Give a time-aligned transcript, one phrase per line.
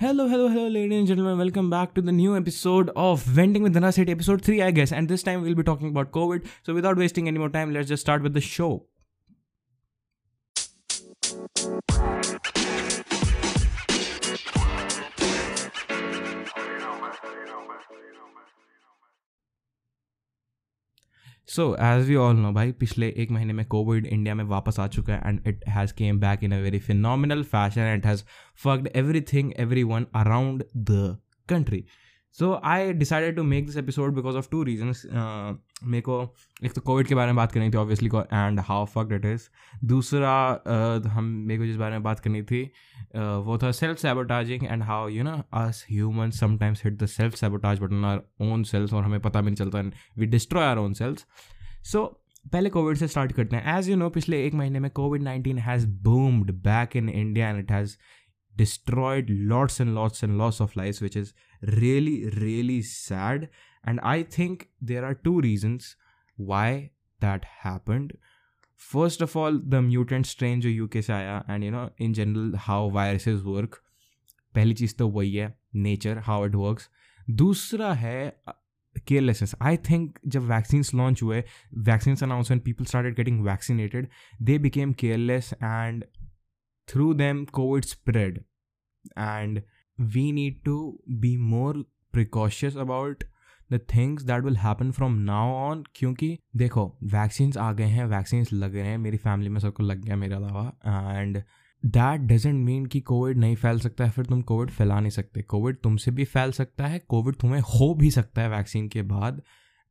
[0.00, 1.36] Hello, hello, hello, ladies and gentlemen.
[1.36, 4.92] Welcome back to the new episode of Venting with Dana City, episode 3, I guess.
[4.92, 6.46] And this time we'll be talking about COVID.
[6.62, 8.86] So, without wasting any more time, let's just start with the show.
[21.50, 24.86] So as we all know भाई, पिछले एक महीने में COVID India में वापस आ
[24.86, 28.22] चुका है and it has come back in a very phenomenal fashion and has
[28.64, 28.88] fucked
[29.32, 31.16] everything everyone around the
[31.48, 31.84] country
[32.38, 36.80] so I decided to make this episode because of two reasons मेरे को एक तो
[36.80, 39.48] Covid के बारे में बात करनी थी obviously and how fucked it is
[39.84, 43.98] दूसरा uh, हम मेरे को जिस बारे में बात करनी थी uh, वो था self
[43.98, 48.62] sabotaging and how you know us human sometimes hit the self sabotage button our own
[48.62, 49.80] selves और हमें पता भी नहीं चलता
[50.18, 51.26] we destroy our own selves
[51.82, 52.04] so
[52.52, 53.78] पहले कोविड से स्टार्ट करते हैं.
[53.78, 57.58] एज यू नो पिछले एक महीने में Covid nineteen has boomed back in India and
[57.58, 57.96] it has
[58.59, 63.49] destroyed lots and lots and lots of lives which is really really sad
[63.83, 65.95] and i think there are two reasons
[66.37, 68.17] why that happened
[68.75, 72.55] first of all the mutant strain जो UK से आया and you know in general
[72.59, 73.81] how viruses work
[74.55, 76.89] पहली चीज़ तो वही है nature how it works
[77.27, 78.17] दूसरा है
[79.07, 81.43] केयरलेसनेस आई थिंक जब वैक्सीन्स लॉन्च हुए
[81.87, 84.07] vaccines announce and people started getting vaccinated
[84.49, 86.03] they became careless and
[86.87, 88.43] through them covid spread
[89.18, 89.62] and
[89.98, 90.76] we need to
[91.20, 91.74] be more
[92.14, 93.24] precautious about
[93.70, 98.52] the things that will happen from now on, क्योंकि देखो vaccines आ गए हैं vaccines
[98.52, 100.72] लग रहे हैं, मेरी family में सबको लग गया मेरे अलावा
[101.18, 101.42] एंड
[101.82, 105.42] दैट डजेंट मीन कि कोविड नहीं फैल सकता है, फिर तुम कोविड फैला नहीं सकते।
[105.42, 109.42] कोविड तुमसे भी फैल सकता है कोविड तुम्हें हो भी सकता है वैक्सीन के बाद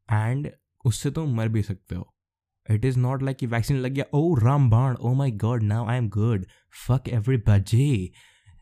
[0.09, 0.49] एंड
[0.85, 2.13] उससे तुम मर भी सकते हो।
[2.69, 5.87] इट इज़ नॉट लाइक कि वैक्सीन लग गया ओ राम बाण ओ my god now
[5.87, 6.45] I am good
[6.87, 8.11] fuck everybody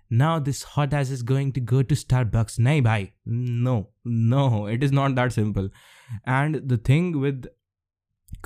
[0.10, 2.58] now this hot ass is going to go to starbucks.
[2.60, 3.14] Nahi bhai.
[3.70, 5.70] No no, it is not that simple.
[6.26, 7.48] And the thing with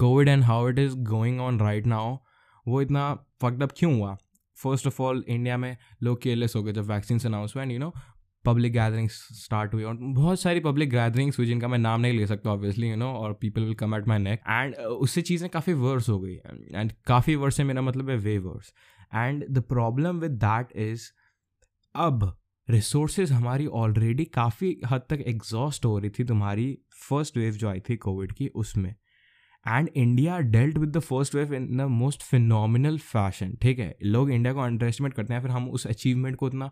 [0.03, 2.21] covid and how it is going on right now,
[2.67, 4.17] वो इतना fucked up क्यों हुआ?
[4.57, 7.79] First of all India में लोग careless हो गए जब vaccine announce हुआ and you
[7.79, 7.93] know
[8.45, 12.27] public gatherings start हुई और बहुत सारी पब्लिक गैदरिंग्स हुई जिनका मैं नाम नहीं ले
[12.27, 15.73] सकता ऑब्वियसली यू नो और people will come at my neck and उससे चीज़ें काफ़ी
[15.73, 16.35] वर्स हो गई।
[16.75, 18.73] एंड काफ़ी वर्स से मेरा मतलब है way worse
[19.15, 21.09] and the problem with that is
[21.95, 26.77] अब रिसोर्सेज हमारी ऑलरेडी काफ़ी हद तक एग्जॉस्ट हो रही थी तुम्हारी
[27.09, 28.95] फ़र्स्ट वेव जो आई थी कोविड की, उसमें।
[29.67, 33.95] And India dealt with the first wave in the most phenomenal fashion ठीक है?
[34.03, 36.71] लोग इंडिया को अंडर एस्टिमेट करते हैं, फिर हम उस अचीवमेंट को उतना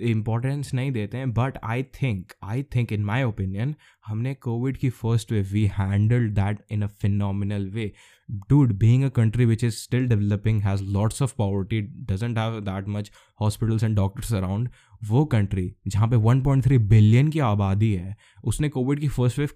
[0.00, 3.74] इंपॉर्टेंस नहीं देते हैं but I think I think in my opinion
[4.06, 7.92] हमने कोविड की first wave we handled that in a phenomenal way
[8.50, 11.80] dude, being a country which is still developing, has lots of poverty,
[12.10, 13.08] doesn't have that much
[13.42, 14.68] hospitals and doctors around,
[15.04, 19.48] वो country जहाँ पे 1.3 billion की आबादी है, उसने COVID की first wave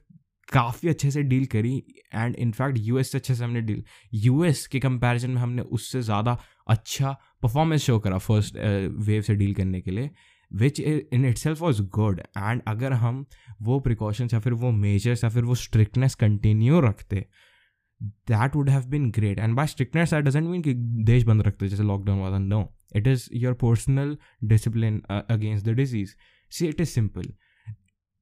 [0.54, 1.76] काफ़ी अच्छे से डील करी
[2.14, 3.82] एंड इनफैक्ट यूएस से अच्छे से हमने डील,
[4.14, 6.38] यूएस के कंपैरिजन में हमने उससे ज़्यादा
[6.68, 8.56] अच्छा परफॉर्मेंस शो करा फ़र्स्ट
[9.06, 10.10] वेव से डील करने के लिए
[10.50, 13.24] which in itself was good and अगर हम
[13.62, 17.26] वो प्रिकॉशंस या फिर वो मेजर्स या फिर वो स्ट्रिक्टनेस कंटिन्यू रखते
[18.28, 21.68] that would have been great and by strictness I doesn't mean कि देश बंद रखते
[21.68, 22.62] जैसे लॉकडाउन वाला no
[22.96, 26.14] it is your personal discipline against the disease
[26.52, 27.32] see it is simple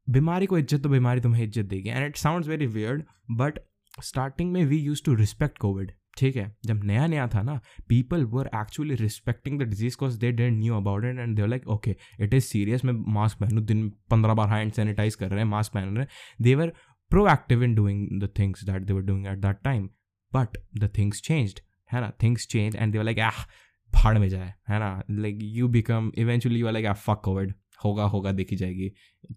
[0.09, 3.59] बीमारी को इज़्ज़त तो बीमारी तुम्हें इज़्ज़त देगी। And it sounds very weird but
[4.05, 6.45] starting में we use to respect Covid ठीक है?
[6.67, 10.75] जब नया नया था ना people were actually respecting the disease cause they didn't knew
[10.77, 14.49] about it and they're like okay it is serious मैं mask पहनूँ, दिन पंद्रह बार
[14.49, 16.09] हैंड सैनिटाइज कर रहे हैं मास्क पहन रहे हैं.
[16.43, 16.73] They were
[17.11, 19.89] proactive in doing the things that they were doing at that time
[20.33, 21.61] but the things changed
[21.91, 22.12] है ना?
[22.23, 23.43] Things change and they were like ah,
[23.93, 25.03] भाड़ में जाए, है ना?
[25.11, 27.53] Like you become eventually you are like ah fuck Covid
[27.84, 28.88] होगा होगा, देखी जाएगी।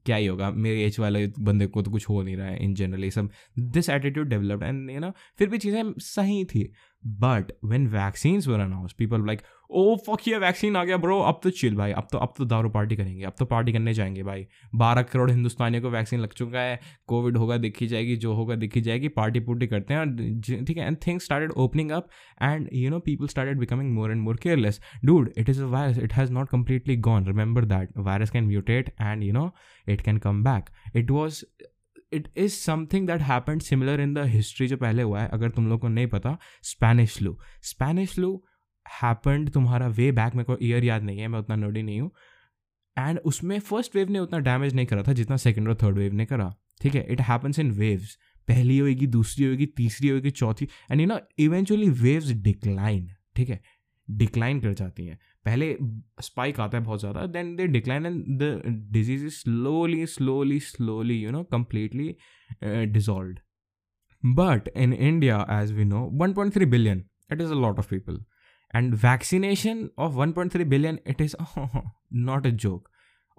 [0.05, 2.73] क्या ही होगा, मेरे एज वाले बंदे को तो कुछ हो नहीं रहा है इन
[2.75, 3.29] जनरल ये सब।
[3.59, 6.69] This attitude developed and you know फिर भी चीज़ें सही थी।
[7.03, 11.39] But when vaccines were announce people like oh fuck ये वैक्सीन आ गया ब्रो अब
[11.43, 11.91] तो चिल भाई.
[11.91, 13.23] अब तो अब तो दारू पार्टी करेंगे.
[13.25, 14.45] अब तो पार्टी करने जाएँगे, भाई.
[14.75, 16.79] बारह करोड़ हिंदुस्तानियों को वैक्सीन लग चुका है.
[17.07, 19.07] कोविड होगा, देखी जाएगी, जो होगा, देखी जाएगी.
[19.15, 22.09] पार्टी पुर्टी करते हैं ठीक है and things started opening up
[22.41, 25.97] and you know people started becoming more and more careless dude it is a virus
[25.97, 29.49] it has not completely gone remember that virus can mutate and you know
[29.87, 31.43] it can come back it was
[32.13, 35.29] it is something that happened similar in the history जो पहले हुआ है.
[35.33, 38.43] अगर तुम लोग को नहीं पता Spanish flu Spanish flu
[39.01, 42.11] happened तुम्हारा वे बैक मेरे को ईयर याद नहीं है, मैं उतना नोडी नहीं हूँ।
[42.97, 46.13] एंड उसमें फ़र्स्ट वेव ने उतना डैमेज नहीं करा था जितना सेकेंड और थर्ड वेव
[46.13, 47.05] ने करा, ठीक है?
[47.11, 48.17] इट हैपन्स इन वेव्स
[48.47, 53.59] पहली होएगी, दूसरी होएगी, तीसरी होएगी, चौथी and you know eventually waves decline ठीक है?
[54.07, 55.77] डिक्लाइन कर जाती हैं। पहले
[56.21, 58.61] स्पाइक आता है बहुत ज़्यादा then they decline and the
[58.91, 62.15] disease is slowly slowly slowly you know completely
[62.63, 68.17] dissolve but in India as we know 1.3 billion it is a lot of people.
[68.73, 71.35] And vaccination of 1.3 billion, it is,
[72.11, 72.89] not a joke.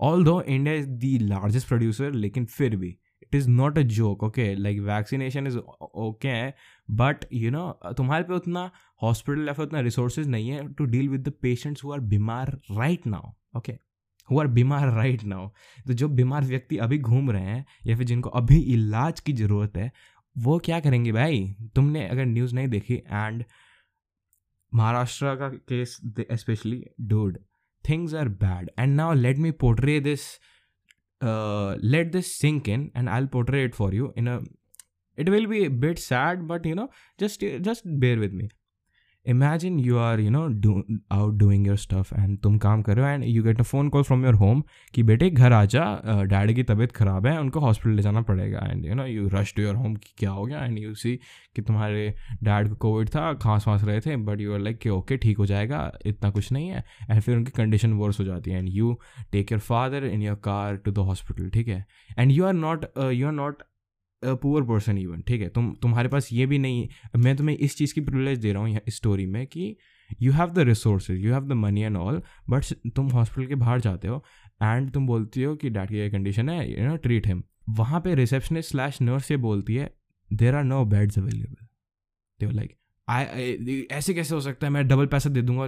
[0.01, 2.93] Although india is the largest producer lekin fir bhi
[3.23, 5.59] it is not a joke okay like vaccination is
[5.95, 6.51] okay
[6.91, 8.71] but you know तुम्हारे पे उतना
[9.03, 12.61] hospital या फिर उतना resources नहीं है to deal with the patients who are बीमार
[12.71, 13.73] right now okay
[14.31, 15.49] who are बीमार राइट नाउ
[15.87, 19.77] तो जो बीमार व्यक्ति अभी घूम रहे हैं, या फिर जिनको अभी इलाज की ज़रूरत
[19.77, 19.93] है,
[20.39, 21.57] वो क्या करेंगे भाई?
[21.75, 23.45] तुमने अगर न्यूज़ नहीं देखी and
[24.76, 25.98] महाराष्ट्र का case
[26.40, 27.38] specially dude
[27.90, 30.28] things are bad and now let me portray this
[31.22, 34.40] uh, let this sink in and i'll portray it for you in a
[35.18, 38.50] it will be a bit sad but you know just just bear with me
[39.27, 40.73] Imagine you are you know do,
[41.11, 43.89] out doing your stuff and तुम काम कर रहे हो and you get a phone
[43.89, 44.63] call from your home
[44.95, 48.67] कि बेटे घर आ जा daddy की तबीयत ख़राब है उनको हॉस्पिटल ले जाना पड़ेगा
[48.71, 51.19] and you know you rush to your home कि क्या हो गया एंड यू सी
[51.57, 52.09] कि तुम्हारे
[52.43, 55.39] डैड को कोविड था खांस वांस रहे थे बट यू आर लाइक कि ओके ठीक
[55.39, 58.69] हो जाएगा इतना कुछ नहीं है एंड फिर उनकी कंडीशन वर्स हो जाती है and
[58.73, 58.99] you
[59.33, 61.85] take your father in your car to the hospital ठीक है?
[62.19, 63.63] And you are not you are not
[64.25, 65.49] poor person even ठीक है?
[65.49, 68.81] तुम, तुम्हारे पास ये भी नहीं, मैं तुम्हें इस चीज़ की प्रिवलेज दे रहा हूँ
[68.89, 69.77] इस स्टोरी में कि
[70.23, 73.81] you have the resources you have the money and all but तुम हॉस्पिटल के बाहर
[73.81, 74.25] जाते हो
[74.63, 78.01] एंड तुम बोलती हो कि डैड की ये कंडीशन है यू नो ट्रीट हिम वहाँ
[78.01, 79.91] पे रिसेप्शनिस्ट स्लैश नर्स ये बोलती है
[80.31, 81.67] there are no beds available
[82.41, 82.77] they like
[83.09, 84.73] I ऐसे कैसे हो सकता है?
[84.73, 85.67] मैं डबल पैसा दे दूँगा.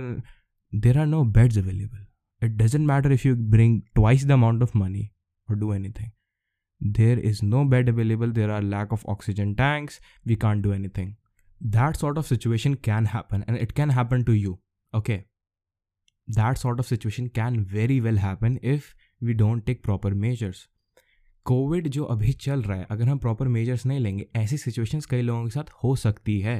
[0.72, 2.06] There are no beds available
[2.42, 5.08] it doesn't matter if you bring twice the amount of money
[5.48, 6.10] और do anything
[6.80, 11.16] there is no bed available there are lack of oxygen tanks we can't do anything
[11.60, 14.58] that sort of situation can happen and it can happen to you
[14.92, 15.24] okay
[16.28, 20.66] that sort of situation can very well happen if we don't take proper measures
[21.46, 25.22] COVID जो अभी चल रहा है अगर हम proper measures नहीं लेंगे ऐसी सिचुएशंस कई
[25.22, 26.58] लोगों के साथ हो सकती है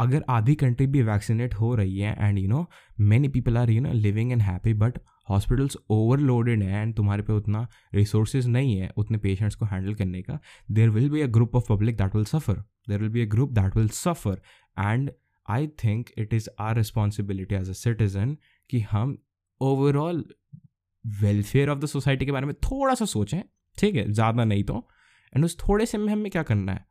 [0.00, 2.66] अगर आधी कंट्री भी वैक्सीनेट हो रही है and you know
[3.00, 4.98] many people are you know living and happy but
[5.28, 10.22] hospitals overloaded हैं एंड तुम्हारे पे उतना रिसोर्सेज नहीं है उतने पेशेंट्स को हैंडल करने
[10.22, 10.38] का
[10.70, 12.54] there will be a group of public that will suffer
[12.88, 14.40] there will be a group that will suffer
[14.78, 15.10] and
[15.50, 18.36] I think it is our responsibility as a citizen
[18.70, 19.18] कि हम
[19.60, 20.24] overall
[21.06, 23.42] welfare of the society के बारे में थोड़ा सा सोचें,
[23.78, 24.12] ठीक है?
[24.12, 24.88] ज़्यादा नहीं तो।
[25.36, 26.86] एंड उस थोड़े से में हमें क्या करना है?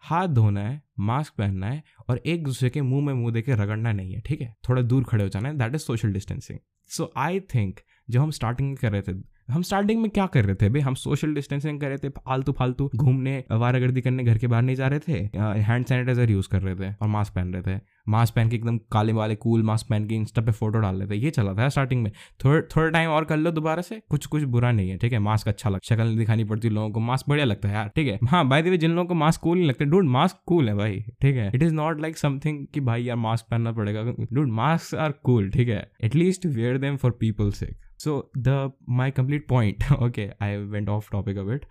[0.00, 3.92] हाथ धोना है मास्क पहनना है और एक दूसरे के मुँह में मुँह देके रगड़ना
[3.92, 4.56] नहीं है, ठीक है?
[4.68, 6.58] थोड़ा दूर खड़े हो जाना है। That is social distancing
[6.90, 9.12] so I think जो हम स्टार्टिंग कर रहे थे,
[9.48, 10.68] हम स्टार्टिंग में क्या कर रहे थे?
[10.68, 14.62] भाई, हम सोशल डिस्टेंसिंग कर रहे थे, फालतू फालतू घूमने वारागर्दी करने, घर के बाहर
[14.62, 17.80] नहीं जा रहे थे हैंड सैनिटाइजर यूज़ कर रहे थे, और मास्क पहन रहे थे।
[18.10, 21.14] मास्क पहन के एकदम काले वाले कूल मास्क पहन के इंस्टा पे फ़ोटो डाल लेते
[21.14, 22.12] ये चला था स्टार्टिंग में।
[22.44, 25.18] थोड़ा थोड़ा टाइम और कर लो दोबारा से। कुछ कुछ बुरा नहीं है ठीक है?
[25.18, 28.18] मास्क अच्छा लगता शक्ल दिखानी पड़ती लोगों को। मास्क बढ़िया लगता है यार ठीक है?
[28.28, 30.74] हाँ बाय द वे जिन लोगों को मास्क कूल नहीं लगता डूड मास्क कूल है
[30.74, 31.50] भाई ठीक है?
[31.54, 34.02] It is not like something कि भाई यार मास्क पहनना पड़ेगा।
[34.32, 35.92] डूड मास्क आर कूल ठीक है?
[36.04, 38.12] At least wear them for people sake so
[38.44, 38.52] the
[38.98, 41.64] my complete point okay i went off topic a bit.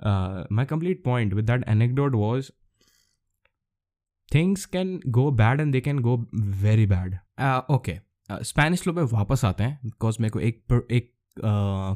[0.00, 1.66] Uh, my complete point with that
[2.14, 2.50] was
[4.34, 6.16] things can go bad and they can go
[6.62, 7.14] very bad
[7.70, 7.98] okay
[8.30, 11.10] Spanish flu पे वापस आते हैं because मेरे को एक एक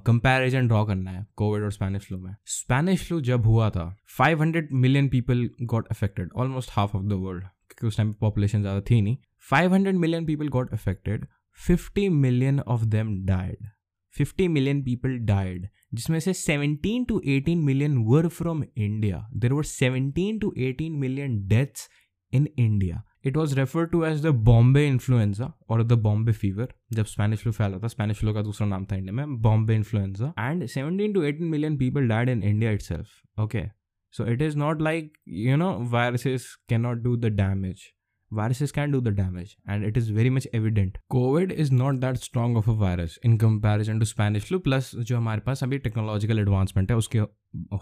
[0.07, 3.85] comparison draw करना है कोविड और स्पेनिश फ्लू में। स्पेनिश फ्लू जब हुआ था
[4.21, 8.81] 500 million people got affected almost half of the world क्योंकि उस टाइम पॉपुलेशन ज़्यादा
[8.81, 9.17] थी नहीं।
[9.53, 11.27] 500 million people got affected
[11.59, 13.69] 50 million of them died
[14.17, 19.19] 50 million people died, जिसमें से 17 to 18 million were from India.
[19.43, 21.89] There were 17 to 18 million deaths
[22.32, 23.04] in India.
[23.24, 26.68] It was referred to as the Bombay influenza or the Bombay fever.
[26.94, 30.34] जब Spanish flu फैला था Spanish flu का दूसरा नाम था India में Bombay influenza
[30.40, 33.14] and 17 to 18 million people died in India itself.
[33.46, 33.66] Okay.
[34.18, 37.84] So it is not like, you know, viruses cannot do the damage.
[38.32, 42.20] viruses can do the damage and it is very much evident covid is not that
[42.26, 46.40] strong of a virus in comparison to spanish flu plus जो हमारे पास अभी technological
[46.40, 47.20] advancement है उसके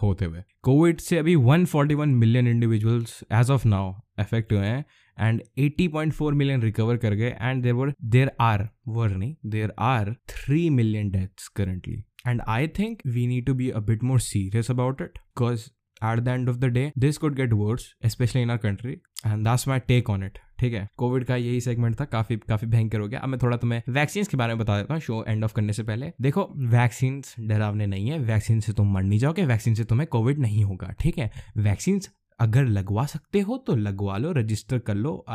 [0.02, 4.84] होते हुए Covid से अभी 141 million individuals as of now affect हुए हैं
[5.18, 10.14] एंड 80.4 मिलियन रिकवर कर गए and there were there are वर नहीं there are
[10.28, 14.70] three million deaths currently and i think we need to be a bit more serious
[14.72, 15.62] about it because
[16.11, 19.43] at the end of the day this could get worse especially in our country and
[19.45, 20.87] that's my take on it ठीक है?
[20.97, 24.23] Covid का यही segment था, काफ़ी काफ़ी भयंकर हो गया। अब मैं थोड़ा तुम्हें वैक्सीन
[24.23, 27.87] के बारे में बता देता हूँ शो एंड ऑफ़ करने से पहले। देखो वैक्सीन डरावने
[27.87, 31.17] नहीं है वैक्सीन से तुम मर नहीं जाओगे वैक्सीन से तुम्हें कोविड नहीं होगा, ठीक
[31.17, 31.31] है?
[31.57, 31.99] वैक्सीन
[32.39, 35.25] अगर लगवा सकते हो तो लगवा लो रजिस्टर कर लो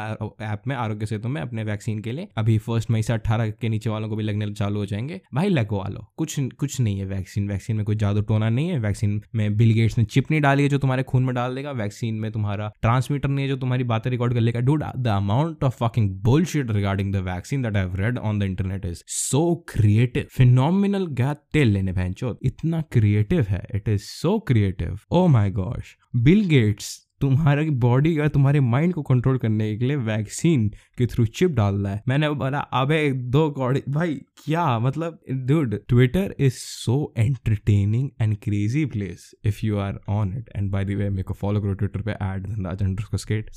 [0.40, 3.68] ऐप में, आरोग्य सेतु में, अपने वैक्सीन के लिए। अभी फ़र्स्ट मई से अट्ठारह के
[3.68, 7.04] नीचे वालों को भी लगने चालू हो जाएँगे। भाई, लगवा लो। कुछ कुछ नहीं है
[7.04, 10.40] वैक्सीन वैक्सीन में कोई जादू टोना नहीं है। वैक्सीन में बिल गेट्स ने चिप नहीं
[10.40, 13.56] डाली है जो तुम्हारे खून में डाल देगा। वैक्सीन में तुम्हारा ट्रांसमीटर नहीं है जो
[13.56, 17.76] तुम्हारी बातें रिकॉर्ड कर लेगा। Dude the amount of fucking bullshit regarding the vaccine that
[17.76, 23.46] I read on the internet is so creative phenomenal गया तेल लेने, बहन इतना क्रिएटिव
[23.48, 28.92] है। It is so creative oh my gosh Bill Gates तुम्हारी बॉडी का तुम्हारे माइंड
[28.94, 33.10] को कंट्रोल करने के लिए वैक्सीन के थ्रू चिप डाल रहा है। मैंने बोला, अबे,
[33.12, 34.78] दो कौड़ी भाई, क्या?
[34.78, 40.70] मतलब dude Twitter is so entertaining and crazy place if you are on it and
[40.70, 43.50] by the way मेरे को फॉलो करो ट्विटर पे एड धनराज अंडर स्केट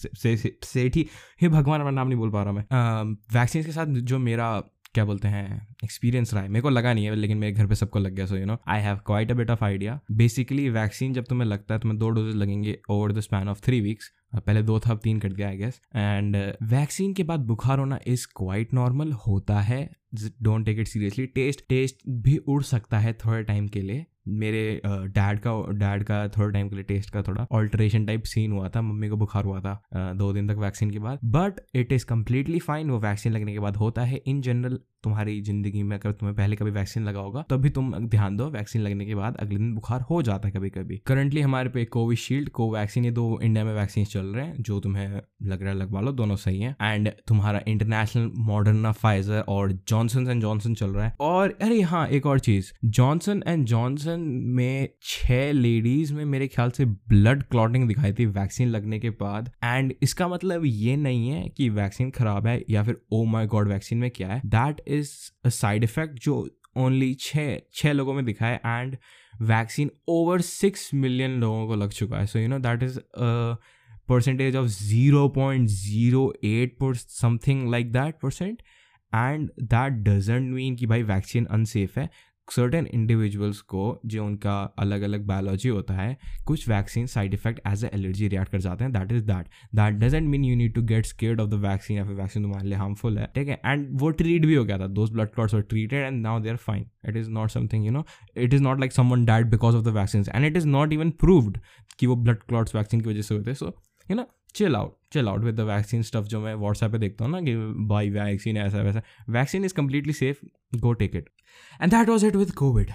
[0.65, 0.98] सेठ।
[1.41, 4.62] हे भगवान, अपना नाम नहीं बोल पा रहा मैं। वैक्सीन के साथ जो मेरा
[4.96, 7.76] क्या बोलते हैं एक्सपीरियंस रहा है। मेरे को लगा नहीं है, लेकिन मेरे घर पे
[7.76, 11.14] सबको लग गया so you know I have quite a bit of idea basically vaccine
[11.14, 14.62] जब तुम्हें लगता है, तुम्हें दो डोजेज लगेंगे over the span of three weeks पहले
[14.62, 18.26] दो था, अब तीन कट गया आई गेस एंड वैक्सीन के बाद बुखार होना इज़
[18.36, 19.90] क्वाइट नॉर्मल होता है
[20.42, 24.82] don't take it seriously test test भी उड़ सकता है थोड़े टाइम के लिए मेरे
[24.86, 28.70] डैड का डैड का थोड़ा टाइम के लिए टेस्ट का थोड़ा ऑल्ट्रेशन टाइप सीन हुआ
[28.70, 32.06] था, मम्मी को बुखार हुआ था दो दिन तक वैक्सीन के बाद। But it is
[32.06, 36.12] completely fine वो वैक्सीन लगने के बाद होता है। इन जनरल तुम्हारी ज़िंदगी में अगर
[36.12, 39.58] तुम्हें पहले कभी वैक्सीन लगा होगा, तभी तुम ध्यान दो वैक्सीन लगने के बाद अगले
[39.58, 43.39] दिन बुखार हो जाता है कभी कभी करंटली हमारे पे कोविशील्ड को वैक्सीन ये दो
[43.44, 45.08] इंडिया में वैक्सीन चल रहे हैं, जो तुम्हें
[45.44, 50.27] लग रहा है लगवा लो, दोनों सही है। एंड तुम्हारा इंटरनेशनल मॉडर्ना फाइजर और जॉनसन
[50.30, 54.89] एंड जॉनसन चल रहा है। और अरे हाँ एक और चीज़ जॉनसन एंड जॉनसन में
[55.03, 59.93] छह लेडीज़ में मेरे ख्याल से ब्लड क्लॉटिंग दिखाई थी वैक्सीन लगने के बाद। एंड
[60.03, 63.98] इसका मतलब ये नहीं है कि वैक्सीन खराब है या फिर ओ माई गॉड वैक्सीन
[63.98, 65.12] में क्या है। That is
[65.46, 68.98] a side effect जो ओनली छः छः लोगों में दिखा है। And
[69.41, 73.00] vaccine over six million लोगों को लग चुका है। So you know that is
[74.10, 78.62] percentage of zero point zero eight per something like that percent
[79.13, 82.10] and that doesn't mean कि भाई वैक्सीन अनसेफ है।
[82.48, 87.84] सर्टेन इंडिविजुअल्स को जो उनका अलग अलग बायोलॉजी होता है, कुछ vaccine side effect as
[87.86, 90.82] a allergy react कर जाते हैं that is that that doesn't mean you need to
[90.84, 93.60] get scared of the vaccine या फिर वैक्सीन तुम्हारे लिए हार्मफुल है, ठीक है?
[93.66, 96.50] एंड वो ट्रीट भी हो गया था those blood clots were treated and now they
[96.50, 98.06] are fine it is not something you know
[98.38, 101.12] it is not like someone died because of the vaccine and it is not even
[101.24, 101.58] proved
[102.00, 103.76] कि वो blood clots vaccine की वजह से होते so
[104.12, 104.26] you ना?
[104.56, 107.42] Chill out chill out with the vaccine stuff जो मैं WhatsApp पे देखता हूँ ना
[107.42, 107.56] कि
[107.88, 110.46] भाई वैक्सीन ऐसा वैसा। Vaccine is completely safe
[110.78, 111.30] go take it
[111.82, 112.92] and that was it with COVID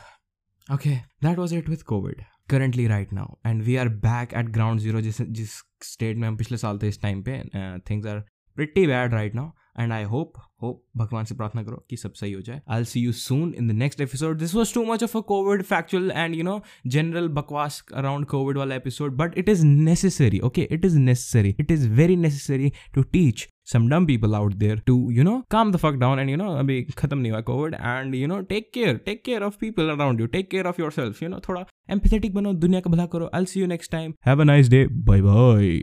[0.75, 0.91] okay
[1.25, 5.01] that was it with COVID Currently, right now and we are back at ground zero
[5.01, 5.51] जिस जिस
[5.83, 7.43] स्टेट में हम पिछले साल थे इस टाइम पे
[7.91, 8.25] things are
[8.59, 9.51] pretty bad right now
[9.81, 13.01] and I hope hope भगवान से प्रार्थना करो कि सब सही हो जाए। I see
[13.01, 16.35] you soon in the next episode this was too much of a COVID factual and
[16.35, 20.99] you know general बकवास अराउंड कोविड वाला episode but it is necessary okay it is
[20.99, 25.43] necessary it is very necessary to teach some dumb people out there to you know
[25.51, 28.41] calm the fuck down and you know अभी खत्म नहीं हुआ COVID and you know
[28.41, 31.65] take care take care of people around you take care of yourself you know थोड़ा
[31.91, 33.31] empathetic बनो, दुनिया का भला करो.
[33.35, 35.81] I see you next time have a nice day bye bye